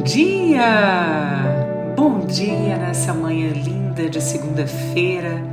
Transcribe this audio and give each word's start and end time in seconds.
Bom 0.00 0.04
dia! 0.04 1.92
Bom 1.94 2.20
dia 2.20 2.78
nessa 2.78 3.12
manhã 3.12 3.52
linda 3.52 4.08
de 4.08 4.18
segunda-feira, 4.18 5.44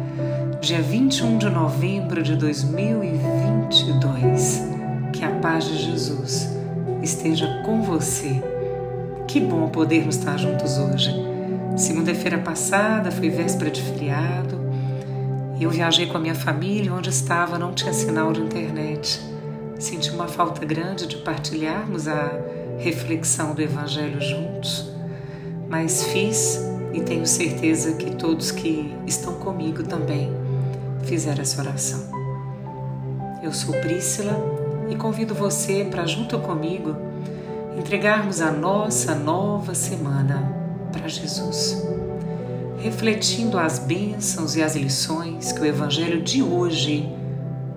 dia 0.61 0.81
21 0.81 1.37
de 1.37 1.49
novembro 1.49 2.23
de 2.23 2.33
2022. 2.37 4.63
Que 5.11 5.25
a 5.25 5.31
paz 5.31 5.65
de 5.65 5.77
Jesus 5.77 6.47
esteja 7.03 7.61
com 7.65 7.81
você. 7.81 8.41
Que 9.27 9.41
bom 9.41 9.67
podermos 9.67 10.15
estar 10.15 10.37
juntos 10.37 10.77
hoje. 10.77 11.13
Segunda-feira 11.75 12.37
passada 12.37 13.11
foi 13.11 13.29
véspera 13.29 13.69
de 13.69 13.81
feriado. 13.81 14.61
Eu 15.59 15.69
viajei 15.69 16.07
com 16.07 16.15
a 16.15 16.21
minha 16.21 16.35
família, 16.35 16.93
onde 16.93 17.09
estava 17.09 17.59
não 17.59 17.73
tinha 17.73 17.91
sinal 17.91 18.31
de 18.31 18.39
internet. 18.39 19.19
Senti 19.77 20.09
uma 20.09 20.29
falta 20.29 20.65
grande 20.65 21.05
de 21.05 21.17
partilharmos 21.17 22.07
a 22.07 22.31
reflexão 22.77 23.53
do 23.53 23.61
Evangelho 23.61 24.21
juntos, 24.21 24.91
mas 25.69 26.03
fiz 26.03 26.59
e 26.93 27.01
tenho 27.01 27.25
certeza 27.25 27.93
que 27.93 28.15
todos 28.15 28.51
que 28.51 28.95
estão 29.05 29.33
comigo 29.35 29.83
também 29.83 30.31
fizeram 31.03 31.41
essa 31.41 31.61
oração. 31.61 32.03
Eu 33.41 33.51
sou 33.51 33.73
Prícila 33.75 34.33
e 34.89 34.95
convido 34.95 35.33
você 35.33 35.85
para, 35.89 36.05
junto 36.05 36.39
comigo, 36.39 36.95
entregarmos 37.77 38.41
a 38.41 38.51
nossa 38.51 39.13
nova 39.13 39.75
semana 39.75 40.55
para 40.91 41.07
Jesus, 41.07 41.85
refletindo 42.79 43.57
as 43.57 43.79
bênçãos 43.79 44.55
e 44.55 44.63
as 44.63 44.75
lições 44.75 45.51
que 45.51 45.61
o 45.61 45.65
Evangelho 45.65 46.21
de 46.21 46.41
hoje 46.41 47.11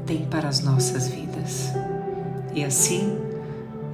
tem 0.07 0.25
para 0.25 0.49
as 0.49 0.61
nossas 0.61 1.09
vidas. 1.09 1.73
E 2.55 2.65
assim, 2.65 3.30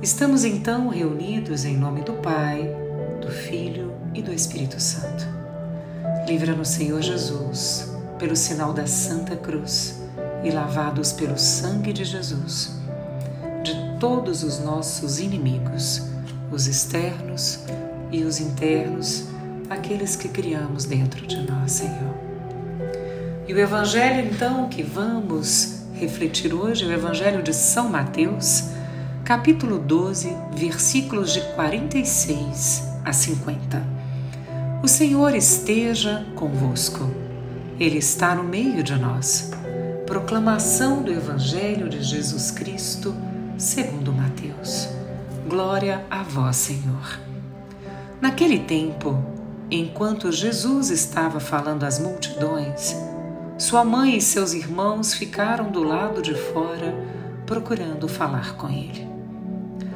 Estamos 0.02 0.44
então 0.44 0.88
reunidos 0.88 1.64
em 1.64 1.74
nome 1.74 2.02
do 2.02 2.12
Pai, 2.12 2.70
do 3.20 3.30
Filho 3.30 3.94
e 4.14 4.20
do 4.20 4.30
Espírito 4.30 4.78
Santo. 4.78 5.26
Livra-nos, 6.28 6.68
Senhor 6.68 7.00
Jesus, 7.00 7.96
pelo 8.18 8.36
sinal 8.36 8.74
da 8.74 8.86
Santa 8.86 9.34
Cruz 9.34 10.02
e 10.44 10.50
lavados 10.50 11.12
pelo 11.12 11.38
sangue 11.38 11.94
de 11.94 12.04
Jesus, 12.04 12.76
de 13.64 13.98
todos 13.98 14.42
os 14.42 14.58
nossos 14.58 15.18
inimigos, 15.18 16.02
os 16.52 16.66
externos 16.66 17.60
e 18.12 18.22
os 18.22 18.38
internos, 18.38 19.24
aqueles 19.70 20.14
que 20.14 20.28
criamos 20.28 20.84
dentro 20.84 21.26
de 21.26 21.38
nós, 21.50 21.72
Senhor. 21.72 22.14
E 23.48 23.54
o 23.54 23.58
Evangelho, 23.58 24.30
então, 24.30 24.68
que 24.68 24.82
vamos 24.82 25.80
refletir 25.94 26.52
hoje, 26.52 26.84
o 26.84 26.92
Evangelho 26.92 27.42
de 27.42 27.54
São 27.54 27.88
Mateus 27.88 28.75
capítulo 29.26 29.80
12, 29.80 30.36
versículos 30.52 31.32
de 31.32 31.40
46 31.56 32.84
a 33.04 33.12
50. 33.12 33.82
O 34.84 34.86
Senhor 34.86 35.34
esteja 35.34 36.24
convosco, 36.36 37.10
Ele 37.76 37.98
está 37.98 38.36
no 38.36 38.44
meio 38.44 38.84
de 38.84 38.94
nós. 38.94 39.50
Proclamação 40.06 41.02
do 41.02 41.10
Evangelho 41.10 41.88
de 41.88 42.04
Jesus 42.04 42.52
Cristo, 42.52 43.12
segundo 43.58 44.12
Mateus. 44.12 44.88
Glória 45.48 46.06
a 46.08 46.22
vós, 46.22 46.54
Senhor. 46.54 47.18
Naquele 48.20 48.60
tempo, 48.60 49.20
enquanto 49.68 50.30
Jesus 50.30 50.90
estava 50.90 51.40
falando 51.40 51.82
às 51.82 51.98
multidões, 51.98 52.94
sua 53.58 53.84
mãe 53.84 54.18
e 54.18 54.20
seus 54.20 54.52
irmãos 54.52 55.14
ficaram 55.14 55.68
do 55.72 55.82
lado 55.82 56.22
de 56.22 56.34
fora 56.34 56.94
procurando 57.44 58.06
falar 58.06 58.54
com 58.54 58.68
ele. 58.68 59.15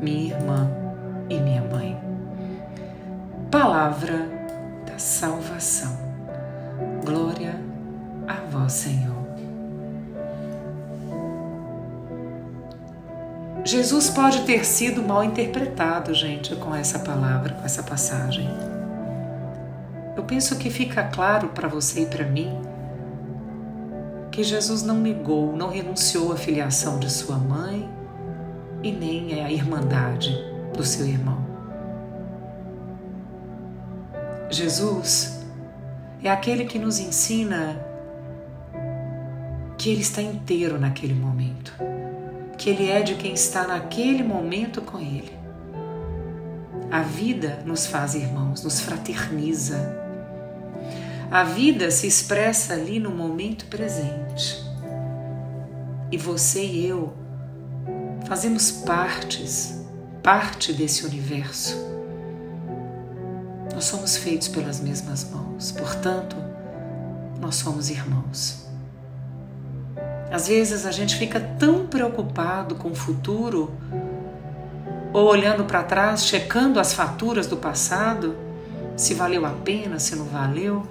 minha 0.00 0.34
irmã 0.34 0.70
e 1.28 1.38
minha 1.40 1.62
mãe. 1.62 1.98
Palavra 3.50 4.28
da 4.86 4.98
salvação. 4.98 5.96
Glória 7.04 7.54
a 8.26 8.34
vós, 8.50 8.72
Senhor. 8.72 9.16
Jesus 13.64 14.08
pode 14.08 14.42
ter 14.42 14.64
sido 14.64 15.02
mal 15.02 15.22
interpretado, 15.22 16.14
gente, 16.14 16.56
com 16.56 16.74
essa 16.74 17.00
palavra, 17.00 17.54
com 17.54 17.64
essa 17.64 17.82
passagem. 17.82 18.48
Eu 20.16 20.22
penso 20.24 20.56
que 20.56 20.70
fica 20.70 21.04
claro 21.04 21.48
para 21.48 21.68
você 21.68 22.02
e 22.02 22.06
para 22.06 22.24
mim 22.24 22.60
que 24.30 24.42
Jesus 24.42 24.82
não 24.82 24.96
negou, 24.96 25.54
não 25.54 25.68
renunciou 25.68 26.32
à 26.32 26.36
filiação 26.36 26.98
de 26.98 27.10
sua 27.10 27.36
mãe 27.36 27.97
e 28.82 28.92
nem 28.92 29.38
é 29.38 29.44
a 29.44 29.50
irmandade 29.50 30.36
do 30.74 30.84
seu 30.84 31.06
irmão. 31.06 31.46
Jesus 34.50 35.44
é 36.22 36.30
aquele 36.30 36.64
que 36.64 36.78
nos 36.78 36.98
ensina 36.98 37.84
que 39.76 39.90
Ele 39.90 40.00
está 40.00 40.22
inteiro 40.22 40.78
naquele 40.78 41.14
momento, 41.14 41.72
que 42.56 42.70
Ele 42.70 42.90
é 42.90 43.02
de 43.02 43.14
quem 43.14 43.34
está 43.34 43.66
naquele 43.66 44.22
momento 44.22 44.80
com 44.82 44.98
Ele. 44.98 45.36
A 46.90 47.02
vida 47.02 47.62
nos 47.66 47.86
faz 47.86 48.14
irmãos, 48.14 48.64
nos 48.64 48.80
fraterniza. 48.80 49.96
A 51.30 51.44
vida 51.44 51.90
se 51.90 52.06
expressa 52.06 52.72
ali 52.72 52.98
no 52.98 53.10
momento 53.10 53.66
presente. 53.66 54.64
E 56.10 56.16
você 56.16 56.64
e 56.64 56.86
eu 56.86 57.12
fazemos 58.28 58.70
partes, 58.70 59.82
parte 60.22 60.70
desse 60.74 61.06
universo. 61.06 61.74
Nós 63.72 63.86
somos 63.86 64.18
feitos 64.18 64.48
pelas 64.48 64.80
mesmas 64.80 65.24
mãos, 65.30 65.72
portanto, 65.72 66.36
nós 67.40 67.54
somos 67.54 67.88
irmãos. 67.88 68.66
Às 70.30 70.46
vezes 70.46 70.84
a 70.84 70.90
gente 70.90 71.16
fica 71.16 71.40
tão 71.40 71.86
preocupado 71.86 72.74
com 72.74 72.90
o 72.90 72.94
futuro, 72.94 73.72
ou 75.10 75.26
olhando 75.26 75.64
para 75.64 75.82
trás, 75.82 76.26
checando 76.26 76.78
as 76.78 76.92
faturas 76.92 77.46
do 77.46 77.56
passado, 77.56 78.36
se 78.94 79.14
valeu 79.14 79.46
a 79.46 79.50
pena, 79.50 79.98
se 79.98 80.14
não 80.14 80.26
valeu, 80.26 80.86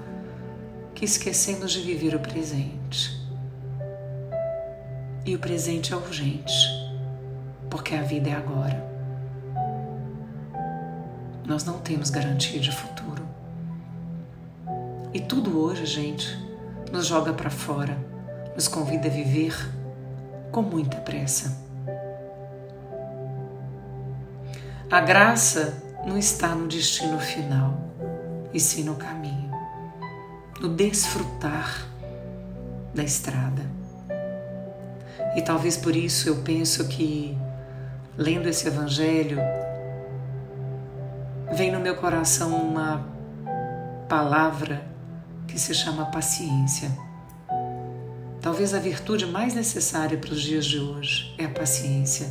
que 0.96 1.06
esquecemos 1.06 1.72
de 1.72 1.82
viver 1.82 2.16
o 2.16 2.20
presente. 2.20 3.16
E 5.24 5.36
o 5.36 5.40
presente 5.40 5.94
é 5.94 5.96
urgente 5.96 6.77
porque 7.70 7.96
a 7.96 8.02
vida 8.02 8.30
é 8.30 8.34
agora. 8.34 8.86
Nós 11.46 11.64
não 11.64 11.80
temos 11.80 12.10
garantia 12.10 12.60
de 12.60 12.72
futuro. 12.72 13.24
E 15.14 15.20
tudo 15.20 15.60
hoje, 15.60 15.86
gente, 15.86 16.28
nos 16.92 17.08
joga 17.08 17.34
para 17.34 17.50
fora, 17.50 17.98
nos 18.54 18.68
convida 18.68 19.08
a 19.08 19.12
viver 19.12 19.56
com 20.52 20.62
muita 20.62 20.98
pressa. 20.98 21.58
A 24.90 25.02
graça 25.02 25.82
não 26.06 26.18
está 26.18 26.56
no 26.56 26.68
destino 26.68 27.20
final, 27.20 27.78
e 28.54 28.60
sim 28.60 28.84
no 28.84 28.96
caminho, 28.96 29.52
no 30.62 30.70
desfrutar 30.70 31.86
da 32.94 33.04
estrada. 33.04 33.64
E 35.36 35.42
talvez 35.42 35.78
por 35.78 35.96
isso 35.96 36.30
eu 36.30 36.38
penso 36.38 36.88
que 36.88 37.38
lendo 38.18 38.50
esse 38.50 38.68
evangelho, 38.68 39.38
vem 41.54 41.72
no 41.72 41.80
meu 41.80 41.96
coração 41.96 42.56
uma 42.56 43.06
palavra 44.10 44.84
que 45.48 45.60
se 45.60 45.74
chama 45.74 46.08
paciência. 46.08 46.90
Talvez 48.42 48.74
a 48.74 48.80
virtude 48.80 49.26
mais 49.26 49.54
necessária 49.54 50.18
para 50.18 50.32
os 50.32 50.42
dias 50.42 50.66
de 50.66 50.80
hoje 50.80 51.36
é 51.38 51.46
a 51.46 51.50
paciência, 51.50 52.28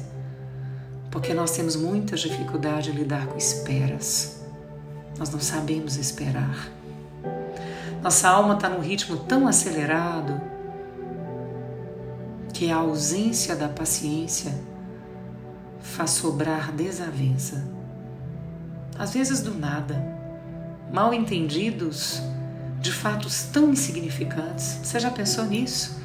porque 1.11 1.33
nós 1.33 1.53
temos 1.53 1.77
muita 1.77 2.17
dificuldade 2.17 2.91
em 2.91 2.95
lidar 2.95 3.27
com 3.27 3.37
esperas. 3.37 4.45
Nós 5.19 5.31
não 5.31 5.41
sabemos 5.41 5.97
esperar. 5.97 6.69
Nossa 8.03 8.29
alma 8.29 8.55
está 8.55 8.69
num 8.69 8.81
ritmo 8.81 9.17
tão 9.17 9.47
acelerado 9.47 10.41
que 12.53 12.71
a 12.71 12.77
ausência 12.77 13.55
da 13.55 13.69
paciência 13.69 14.53
faz 15.87 16.11
sobrar 16.11 16.73
desavença. 16.73 17.65
às 18.99 19.13
vezes 19.13 19.43
do 19.43 19.55
nada, 19.55 20.03
mal 20.91 21.13
entendidos 21.13 22.23
de 22.81 22.91
fatos 22.93 23.45
tão 23.53 23.71
insignificantes. 23.71 24.81
Você 24.83 24.99
já 24.99 25.11
pensou 25.11 25.45
nisso? 25.45 26.01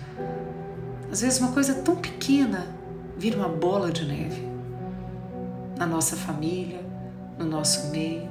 Às 1.12 1.22
vezes 1.22 1.40
uma 1.40 1.52
coisa 1.52 1.76
tão 1.76 1.96
pequena 1.96 2.68
vira 3.18 3.38
uma 3.38 3.48
bola 3.48 3.92
de 3.92 4.06
neve 4.06 4.46
na 5.78 5.86
nossa 5.86 6.16
família, 6.16 6.82
no 7.38 7.46
nosso 7.46 7.90
meio. 7.92 8.30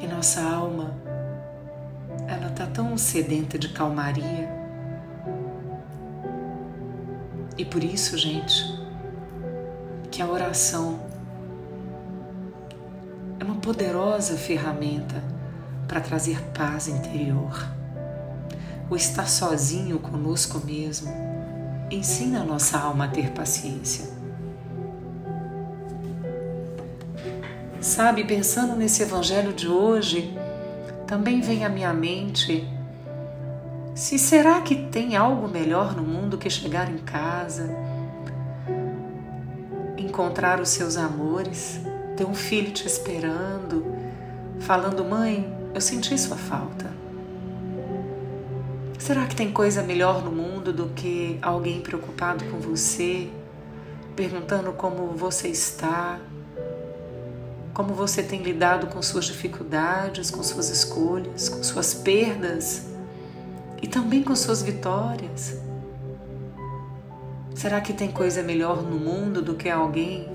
E 0.00 0.06
nossa 0.06 0.42
alma, 0.42 0.94
ela 2.26 2.48
está 2.48 2.66
tão 2.66 2.98
sedenta 2.98 3.58
de 3.58 3.68
calmaria. 3.68 4.48
E 7.56 7.64
por 7.64 7.82
isso, 7.82 8.18
gente, 8.18 8.75
que 10.16 10.22
a 10.22 10.26
oração 10.26 10.98
é 13.38 13.44
uma 13.44 13.56
poderosa 13.56 14.34
ferramenta 14.34 15.22
para 15.86 16.00
trazer 16.00 16.40
paz 16.54 16.88
interior. 16.88 17.68
O 18.88 18.96
estar 18.96 19.28
sozinho 19.28 19.98
conosco 19.98 20.58
mesmo 20.64 21.12
ensina 21.90 22.40
a 22.40 22.44
nossa 22.44 22.78
alma 22.78 23.04
a 23.04 23.08
ter 23.08 23.32
paciência. 23.32 24.06
Sabe, 27.78 28.24
pensando 28.24 28.74
nesse 28.74 29.02
evangelho 29.02 29.52
de 29.52 29.68
hoje, 29.68 30.34
também 31.06 31.42
vem 31.42 31.62
à 31.62 31.68
minha 31.68 31.92
mente 31.92 32.66
se 33.94 34.18
será 34.18 34.62
que 34.62 34.76
tem 34.76 35.14
algo 35.14 35.46
melhor 35.46 35.94
no 35.94 36.02
mundo 36.02 36.38
que 36.38 36.48
chegar 36.48 36.90
em 36.90 36.98
casa, 36.98 37.68
encontrar 40.16 40.62
os 40.62 40.70
seus 40.70 40.96
amores, 40.96 41.78
ter 42.16 42.24
um 42.24 42.34
filho 42.34 42.72
te 42.72 42.86
esperando, 42.86 43.84
falando: 44.60 45.04
Mãe, 45.04 45.54
eu 45.74 45.80
senti 45.80 46.16
sua 46.16 46.38
falta. 46.38 46.90
Será 48.98 49.26
que 49.26 49.36
tem 49.36 49.52
coisa 49.52 49.82
melhor 49.82 50.24
no 50.24 50.32
mundo 50.32 50.72
do 50.72 50.86
que 50.88 51.38
alguém 51.42 51.82
preocupado 51.82 52.46
com 52.46 52.58
você, 52.58 53.28
perguntando 54.16 54.72
como 54.72 55.08
você 55.08 55.48
está? 55.48 56.18
como 57.74 57.92
você 57.92 58.22
tem 58.22 58.42
lidado 58.42 58.86
com 58.86 59.02
suas 59.02 59.26
dificuldades, 59.26 60.30
com 60.30 60.42
suas 60.42 60.70
escolhas, 60.70 61.50
com 61.50 61.62
suas 61.62 61.92
perdas 61.92 62.86
e 63.82 63.86
também 63.86 64.22
com 64.22 64.34
suas 64.34 64.62
vitórias. 64.62 65.65
Será 67.56 67.80
que 67.80 67.94
tem 67.94 68.12
coisa 68.12 68.42
melhor 68.42 68.82
no 68.82 68.98
mundo 68.98 69.40
do 69.40 69.54
que 69.54 69.70
alguém 69.70 70.28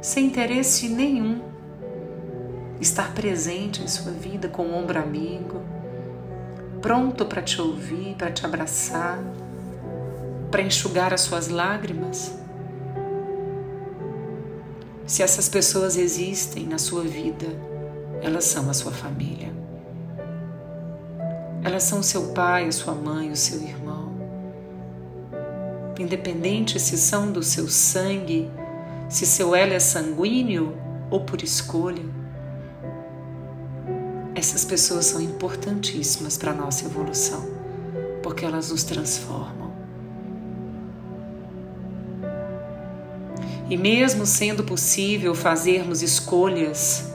sem 0.00 0.24
interesse 0.24 0.88
nenhum 0.88 1.42
estar 2.80 3.12
presente 3.12 3.82
em 3.82 3.86
sua 3.86 4.10
vida 4.10 4.48
com 4.48 4.64
um 4.64 4.74
ombro 4.74 4.98
amigo, 4.98 5.60
pronto 6.80 7.26
para 7.26 7.42
te 7.42 7.60
ouvir, 7.60 8.14
para 8.14 8.30
te 8.32 8.46
abraçar, 8.46 9.18
para 10.50 10.62
enxugar 10.62 11.12
as 11.12 11.20
suas 11.20 11.48
lágrimas? 11.48 12.34
Se 15.06 15.22
essas 15.22 15.50
pessoas 15.50 15.98
existem 15.98 16.66
na 16.66 16.78
sua 16.78 17.02
vida, 17.02 17.48
elas 18.22 18.44
são 18.44 18.70
a 18.70 18.72
sua 18.72 18.92
família. 18.92 19.52
Elas 21.62 21.82
são 21.82 22.02
seu 22.02 22.28
pai, 22.32 22.66
a 22.66 22.72
sua 22.72 22.94
mãe, 22.94 23.30
o 23.30 23.36
seu 23.36 23.60
irmão. 23.60 24.05
Independente 25.98 26.78
se 26.78 26.98
são 26.98 27.32
do 27.32 27.42
seu 27.42 27.68
sangue, 27.68 28.50
se 29.08 29.24
seu 29.24 29.54
elo 29.54 29.72
é 29.72 29.78
sanguíneo 29.78 30.76
ou 31.10 31.20
por 31.20 31.42
escolha, 31.42 32.04
essas 34.34 34.66
pessoas 34.66 35.06
são 35.06 35.20
importantíssimas 35.20 36.36
para 36.36 36.50
a 36.50 36.54
nossa 36.54 36.84
evolução, 36.84 37.42
porque 38.22 38.44
elas 38.44 38.70
nos 38.70 38.84
transformam. 38.84 39.72
E 43.70 43.76
mesmo 43.78 44.26
sendo 44.26 44.62
possível 44.62 45.34
fazermos 45.34 46.02
escolhas 46.02 47.10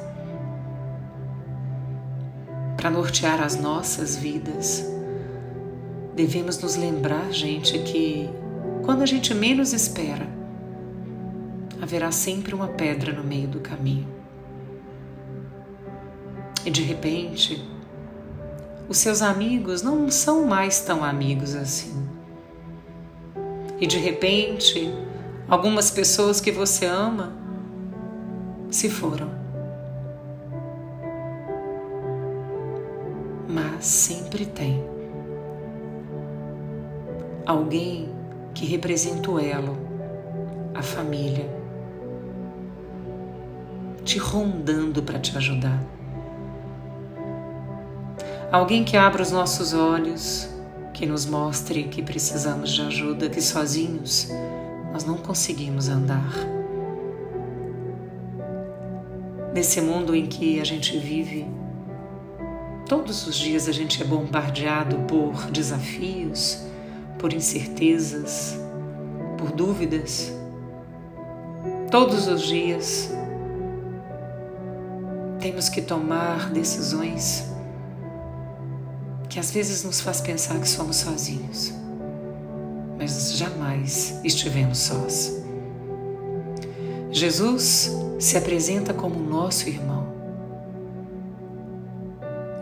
para 2.75 2.89
nortear 2.89 3.41
as 3.41 3.55
nossas 3.55 4.15
vidas, 4.15 4.83
devemos 6.15 6.59
nos 6.59 6.75
lembrar, 6.75 7.31
gente, 7.31 7.77
que 7.79 8.40
quando 8.91 9.03
a 9.03 9.05
gente 9.05 9.33
menos 9.33 9.71
espera, 9.71 10.27
haverá 11.81 12.11
sempre 12.11 12.53
uma 12.53 12.67
pedra 12.67 13.13
no 13.13 13.23
meio 13.23 13.47
do 13.47 13.61
caminho. 13.61 14.05
E 16.65 16.69
de 16.69 16.81
repente, 16.81 17.65
os 18.89 18.97
seus 18.97 19.21
amigos 19.21 19.81
não 19.81 20.11
são 20.11 20.45
mais 20.45 20.81
tão 20.81 21.05
amigos 21.05 21.55
assim. 21.55 22.05
E 23.79 23.87
de 23.87 23.97
repente, 23.97 24.93
Algumas 25.51 25.91
pessoas 25.91 26.39
que 26.39 26.49
você 26.49 26.85
ama 26.85 27.33
se 28.69 28.89
foram. 28.89 29.29
Mas 33.49 33.85
sempre 33.85 34.45
tem 34.45 34.81
alguém 37.45 38.20
que 38.53 38.65
representa 38.65 39.31
o 39.31 39.39
elo, 39.39 39.77
a 40.73 40.81
família, 40.81 41.49
te 44.03 44.17
rondando 44.17 45.03
para 45.03 45.19
te 45.19 45.35
ajudar. 45.37 45.81
Alguém 48.51 48.83
que 48.83 48.97
abra 48.97 49.21
os 49.21 49.31
nossos 49.31 49.73
olhos, 49.73 50.49
que 50.93 51.05
nos 51.05 51.25
mostre 51.25 51.85
que 51.85 52.03
precisamos 52.03 52.71
de 52.71 52.81
ajuda, 52.81 53.29
que 53.29 53.41
sozinhos 53.41 54.29
nós 54.91 55.05
não 55.05 55.17
conseguimos 55.17 55.87
andar. 55.87 56.33
Nesse 59.53 59.81
mundo 59.81 60.15
em 60.15 60.25
que 60.25 60.59
a 60.59 60.63
gente 60.63 60.97
vive, 60.97 61.45
todos 62.87 63.25
os 63.25 63.35
dias 63.35 63.67
a 63.67 63.71
gente 63.71 64.01
é 64.01 64.05
bombardeado 64.05 64.97
por 65.07 65.49
desafios, 65.51 66.65
por 67.21 67.31
incertezas, 67.31 68.59
por 69.37 69.53
dúvidas. 69.53 70.33
Todos 71.89 72.27
os 72.27 72.41
dias 72.41 73.09
temos 75.39 75.69
que 75.69 75.81
tomar 75.81 76.49
decisões 76.49 77.49
que 79.29 79.39
às 79.39 79.49
vezes 79.51 79.85
nos 79.85 80.01
faz 80.01 80.19
pensar 80.19 80.59
que 80.59 80.67
somos 80.67 80.97
sozinhos 80.97 81.79
mas 83.01 83.35
jamais 83.35 84.19
estivemos 84.23 84.77
sós. 84.77 85.43
Jesus 87.09 87.91
se 88.19 88.37
apresenta 88.37 88.93
como 88.93 89.19
nosso 89.19 89.67
irmão. 89.67 90.05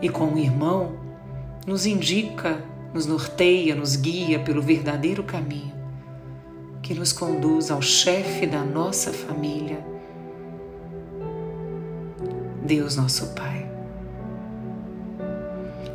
E 0.00 0.08
como 0.08 0.38
irmão, 0.38 0.92
nos 1.66 1.84
indica, 1.84 2.64
nos 2.92 3.06
norteia, 3.06 3.74
nos 3.74 3.96
guia 3.96 4.38
pelo 4.38 4.60
verdadeiro 4.60 5.22
caminho 5.22 5.80
que 6.82 6.94
nos 6.94 7.12
conduz 7.12 7.70
ao 7.70 7.80
chefe 7.80 8.46
da 8.46 8.64
nossa 8.64 9.12
família, 9.12 9.78
Deus 12.64 12.96
nosso 12.96 13.28
Pai. 13.28 13.70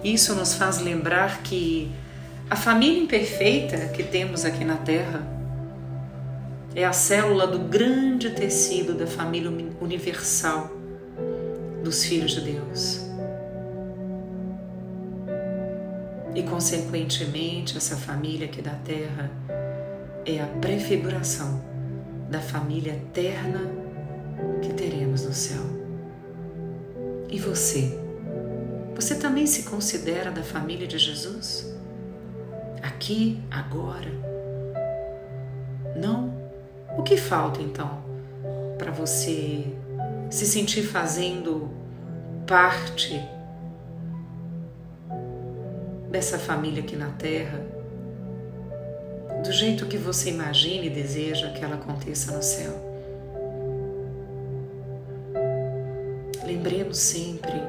Isso 0.03 0.35
nos 0.35 0.53
faz 0.53 0.79
lembrar 0.79 1.41
que 1.41 1.91
a 2.49 2.55
família 2.55 3.03
imperfeita 3.03 3.87
que 3.87 4.03
temos 4.03 4.45
aqui 4.45 4.63
na 4.63 4.77
Terra 4.77 5.27
é 6.75 6.85
a 6.85 6.93
célula 6.93 7.47
do 7.47 7.59
grande 7.59 8.29
tecido 8.29 8.93
da 8.93 9.07
família 9.07 9.51
universal 9.81 10.71
dos 11.83 12.05
filhos 12.05 12.31
de 12.31 12.41
Deus. 12.41 13.04
E, 16.35 16.43
consequentemente, 16.43 17.77
essa 17.77 17.95
família 17.95 18.45
aqui 18.45 18.61
da 18.61 18.75
Terra 18.75 19.31
é 20.25 20.41
a 20.41 20.47
prefiguração 20.59 21.63
da 22.29 22.41
família 22.41 22.93
eterna 22.93 23.61
que 24.61 24.73
teremos 24.73 25.25
no 25.25 25.33
céu. 25.33 25.63
E 27.29 27.39
você? 27.39 27.97
Você 28.95 29.15
também 29.15 29.47
se 29.47 29.63
considera 29.63 30.29
da 30.29 30.43
família 30.43 30.85
de 30.85 30.97
Jesus? 30.97 31.75
aqui, 33.05 33.39
agora. 33.51 34.09
Não? 35.95 36.33
O 36.97 37.03
que 37.03 37.17
falta 37.17 37.61
então 37.61 38.03
para 38.77 38.91
você 38.91 39.65
se 40.29 40.45
sentir 40.45 40.83
fazendo 40.83 41.69
parte 42.47 43.21
dessa 46.15 46.39
família 46.39 46.81
aqui 46.81 46.95
na 46.95 47.09
Terra, 47.09 47.59
do 49.43 49.51
jeito 49.51 49.85
que 49.85 49.97
você 49.97 50.29
imagina 50.29 50.85
e 50.85 50.89
deseja 50.89 51.51
que 51.51 51.61
ela 51.61 51.75
aconteça 51.75 52.31
no 52.31 52.41
céu? 52.41 52.95
lembremos 56.45 56.99
sempre 56.99 57.61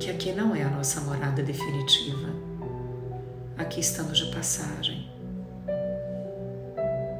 que 0.00 0.10
aqui 0.10 0.32
não 0.32 0.56
é 0.56 0.62
a 0.62 0.70
nossa 0.70 1.00
morada 1.02 1.40
definitiva. 1.40 2.30
Aqui 3.56 3.78
estamos 3.78 4.18
de 4.18 4.34
passagem. 4.34 5.08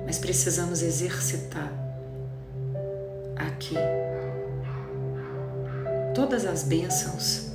Mas 0.05 0.19
precisamos 0.19 0.83
exercitar 0.83 1.71
aqui 3.37 3.76
todas 6.14 6.47
as 6.47 6.64
bênçãos, 6.64 7.52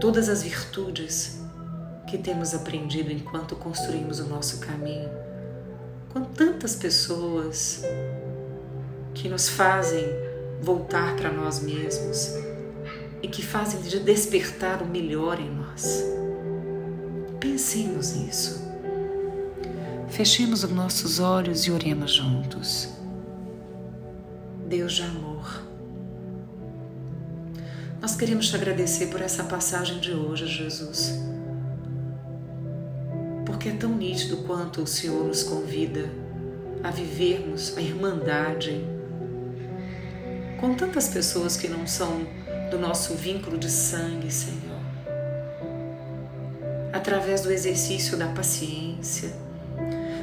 todas 0.00 0.30
as 0.30 0.42
virtudes 0.42 1.39
que 2.10 2.18
temos 2.18 2.52
aprendido 2.54 3.12
enquanto 3.12 3.54
construímos 3.54 4.18
o 4.18 4.26
nosso 4.26 4.58
caminho 4.58 5.08
com 6.08 6.24
tantas 6.24 6.74
pessoas 6.74 7.84
que 9.14 9.28
nos 9.28 9.48
fazem 9.48 10.04
voltar 10.60 11.14
para 11.14 11.30
nós 11.30 11.60
mesmos 11.60 12.34
e 13.22 13.28
que 13.28 13.42
fazem 13.42 13.80
de 13.82 14.00
despertar 14.00 14.82
o 14.82 14.86
melhor 14.86 15.38
em 15.38 15.50
nós. 15.50 16.02
Pensemos 17.38 18.16
nisso. 18.16 18.60
Fechemos 20.08 20.64
os 20.64 20.70
nossos 20.72 21.20
olhos 21.20 21.60
e 21.60 21.70
oremos 21.70 22.12
juntos. 22.12 22.88
Deus 24.66 24.94
de 24.94 25.02
amor, 25.02 25.62
nós 28.00 28.16
queremos 28.16 28.48
te 28.48 28.56
agradecer 28.56 29.06
por 29.06 29.20
essa 29.20 29.44
passagem 29.44 30.00
de 30.00 30.12
hoje, 30.12 30.48
Jesus. 30.48 31.30
Porque 33.60 33.68
é 33.68 33.74
tão 33.74 33.94
nítido 33.94 34.38
quanto 34.38 34.80
o 34.80 34.86
Senhor 34.86 35.22
nos 35.22 35.42
convida 35.42 36.10
a 36.82 36.90
vivermos 36.90 37.76
a 37.76 37.82
irmandade 37.82 38.82
com 40.58 40.74
tantas 40.74 41.08
pessoas 41.08 41.58
que 41.58 41.68
não 41.68 41.86
são 41.86 42.26
do 42.70 42.78
nosso 42.78 43.12
vínculo 43.16 43.58
de 43.58 43.68
sangue, 43.68 44.32
Senhor. 44.32 44.80
Através 46.90 47.42
do 47.42 47.52
exercício 47.52 48.16
da 48.16 48.28
paciência, 48.28 49.30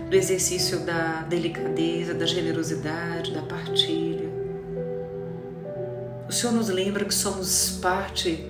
do 0.10 0.16
exercício 0.16 0.80
da 0.80 1.22
delicadeza, 1.22 2.16
da 2.16 2.26
generosidade, 2.26 3.36
da 3.36 3.44
partilha. 3.44 4.32
O 6.28 6.32
Senhor 6.32 6.54
nos 6.54 6.70
lembra 6.70 7.06
que 7.06 7.14
somos 7.14 7.78
parte 7.80 8.50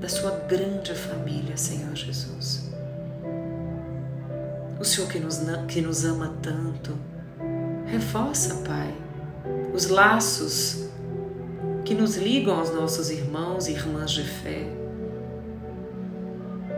da 0.00 0.08
Sua 0.08 0.30
grande 0.48 0.94
família, 0.94 1.56
Senhor 1.56 1.92
Jesus. 1.96 2.67
O 4.80 4.84
Senhor 4.84 5.08
que 5.10 5.18
nos, 5.18 5.40
que 5.66 5.80
nos 5.80 6.04
ama 6.04 6.34
tanto, 6.40 6.96
reforça, 7.86 8.62
Pai, 8.66 8.94
os 9.74 9.88
laços 9.88 10.88
que 11.84 11.94
nos 11.94 12.16
ligam 12.16 12.56
aos 12.56 12.72
nossos 12.72 13.10
irmãos 13.10 13.66
e 13.66 13.72
irmãs 13.72 14.12
de 14.12 14.22
fé, 14.22 14.66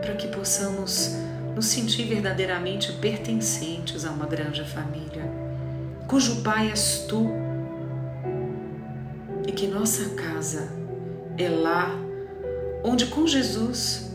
para 0.01 0.15
que 0.15 0.27
possamos 0.29 1.15
nos 1.55 1.67
sentir 1.67 2.07
verdadeiramente 2.07 2.91
pertencentes 2.93 4.03
a 4.03 4.09
uma 4.09 4.25
grande 4.25 4.63
família, 4.63 5.29
cujo 6.07 6.41
Pai 6.41 6.69
és 6.71 7.05
tu, 7.07 7.29
e 9.47 9.51
que 9.51 9.67
nossa 9.67 10.09
casa 10.15 10.69
é 11.37 11.49
lá 11.49 11.91
onde 12.83 13.05
com 13.05 13.27
Jesus, 13.27 14.11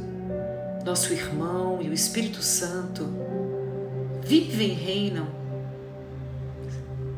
nosso 0.84 1.12
irmão 1.12 1.80
e 1.80 1.88
o 1.88 1.92
Espírito 1.92 2.42
Santo 2.42 3.25
vivem 4.26 4.74
reinam 4.74 5.28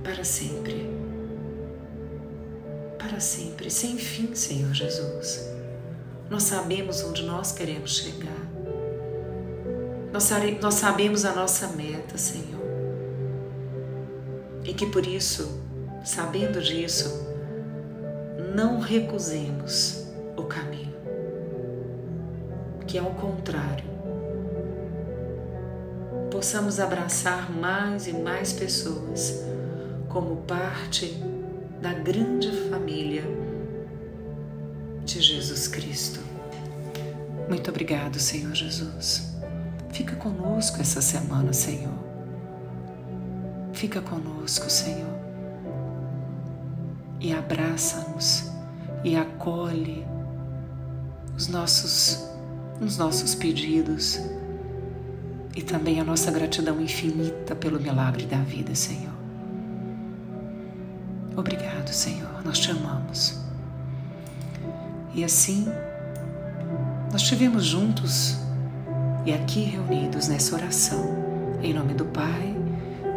para 0.02 0.22
sempre 0.22 0.98
para 2.98 3.20
sempre, 3.20 3.70
sem 3.70 3.96
fim, 3.96 4.34
Senhor 4.34 4.74
Jesus. 4.74 5.48
Nós 6.28 6.42
sabemos 6.42 7.02
onde 7.02 7.22
nós 7.24 7.52
queremos 7.52 7.96
chegar. 7.96 8.46
Nós, 10.12 10.30
nós 10.60 10.74
sabemos 10.74 11.24
a 11.24 11.34
nossa 11.34 11.68
meta, 11.68 12.18
Senhor. 12.18 12.60
E 14.64 14.74
que 14.74 14.86
por 14.86 15.06
isso, 15.06 15.62
sabendo 16.04 16.60
disso, 16.60 17.26
não 18.54 18.78
recusemos 18.78 20.06
o 20.36 20.42
caminho. 20.42 20.94
Que 22.86 22.98
ao 22.98 23.14
contrário, 23.14 23.84
possamos 26.38 26.78
abraçar 26.78 27.50
mais 27.50 28.06
e 28.06 28.12
mais 28.12 28.52
pessoas 28.52 29.42
como 30.08 30.36
parte 30.42 31.20
da 31.82 31.92
grande 31.92 32.52
família 32.70 33.24
de 35.04 35.20
Jesus 35.20 35.66
Cristo. 35.66 36.20
Muito 37.48 37.68
obrigado, 37.68 38.20
Senhor 38.20 38.54
Jesus. 38.54 39.34
Fica 39.90 40.14
conosco 40.14 40.80
essa 40.80 41.02
semana, 41.02 41.52
Senhor. 41.52 41.98
Fica 43.72 44.00
conosco, 44.00 44.70
Senhor. 44.70 45.18
E 47.18 47.32
abraça-nos 47.32 48.44
e 49.02 49.16
acolhe 49.16 50.06
os 51.36 51.48
nossos 51.48 52.28
os 52.80 52.96
nossos 52.96 53.34
pedidos 53.34 54.20
e 55.58 55.62
também 55.62 55.98
a 55.98 56.04
nossa 56.04 56.30
gratidão 56.30 56.80
infinita 56.80 57.52
pelo 57.52 57.80
milagre 57.80 58.24
da 58.26 58.36
vida, 58.36 58.76
Senhor. 58.76 59.12
Obrigado, 61.36 61.88
Senhor, 61.88 62.44
nós 62.44 62.60
te 62.60 62.70
amamos. 62.70 63.40
E 65.12 65.24
assim, 65.24 65.66
nós 67.10 67.22
estivemos 67.22 67.64
juntos 67.64 68.36
e 69.26 69.32
aqui 69.32 69.62
reunidos 69.62 70.28
nessa 70.28 70.54
oração, 70.54 71.58
em 71.60 71.74
nome 71.74 71.92
do 71.92 72.04
Pai, 72.04 72.54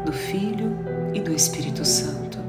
do 0.04 0.12
Filho 0.12 0.76
e 1.14 1.22
do 1.22 1.32
Espírito 1.32 1.86
Santo. 1.86 2.40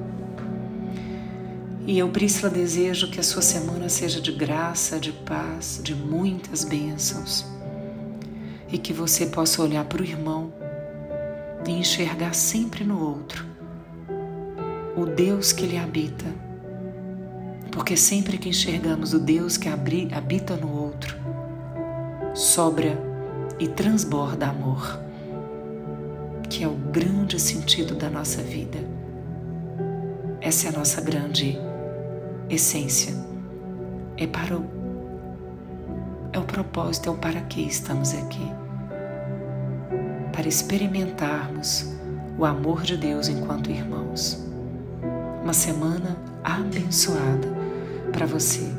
E 1.86 1.98
eu, 1.98 2.08
Príscila, 2.08 2.48
desejo 2.48 3.10
que 3.10 3.20
a 3.20 3.22
sua 3.22 3.42
semana 3.42 3.90
seja 3.90 4.22
de 4.22 4.32
graça, 4.32 4.98
de 4.98 5.12
paz, 5.12 5.82
de 5.84 5.94
muitas 5.94 6.64
bênçãos 6.64 7.52
e 8.72 8.78
que 8.78 8.92
você 8.92 9.26
possa 9.26 9.62
olhar 9.62 9.84
para 9.84 10.00
o 10.00 10.04
irmão 10.04 10.50
e 11.68 11.70
enxergar 11.70 12.34
sempre 12.34 12.82
no 12.82 12.98
outro 12.98 13.52
o 14.96 15.06
Deus 15.06 15.52
que 15.52 15.66
lhe 15.66 15.76
habita. 15.76 16.26
Porque 17.70 17.96
sempre 17.96 18.38
que 18.38 18.48
enxergamos 18.48 19.12
o 19.14 19.18
Deus 19.18 19.56
que 19.56 19.68
habita 19.68 20.56
no 20.56 20.70
outro, 20.70 21.16
sobra 22.34 22.98
e 23.58 23.66
transborda 23.68 24.48
amor, 24.48 25.00
que 26.48 26.62
é 26.62 26.68
o 26.68 26.74
grande 26.74 27.40
sentido 27.40 27.94
da 27.94 28.10
nossa 28.10 28.42
vida. 28.42 28.78
Essa 30.40 30.68
é 30.68 30.70
a 30.70 30.78
nossa 30.78 31.00
grande 31.00 31.58
essência. 32.50 33.14
É 34.16 34.26
para 34.26 34.56
o 34.56 34.82
é 36.34 36.38
o 36.38 36.44
propósito, 36.44 37.10
é 37.10 37.12
o 37.12 37.16
para 37.16 37.40
que 37.42 37.60
estamos 37.60 38.14
aqui. 38.14 38.61
Para 40.32 40.48
experimentarmos 40.48 41.92
o 42.38 42.44
amor 42.44 42.82
de 42.82 42.96
Deus 42.96 43.28
enquanto 43.28 43.70
irmãos 43.70 44.42
uma 45.42 45.52
semana 45.52 46.16
abençoada 46.44 47.48
para 48.12 48.26
você 48.26 48.72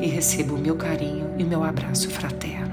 e 0.00 0.06
receba 0.06 0.54
o 0.54 0.58
meu 0.58 0.76
carinho 0.76 1.34
e 1.38 1.44
o 1.44 1.46
meu 1.46 1.64
abraço 1.64 2.10
fraterno. 2.10 2.71